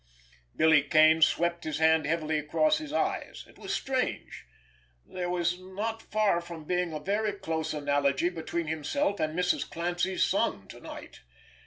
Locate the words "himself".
8.65-9.19